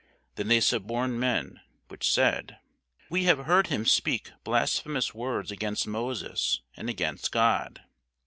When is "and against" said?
6.75-7.31